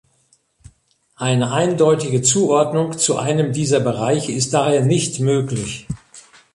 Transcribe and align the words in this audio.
Eine 1.13 1.51
eindeutige 1.51 2.23
Zuordnung 2.23 2.97
zu 2.97 3.17
einem 3.19 3.53
dieser 3.53 3.79
Bereiche 3.81 4.31
ist 4.31 4.51
daher 4.51 4.83
nicht 4.83 5.19
möglich. 5.19 5.85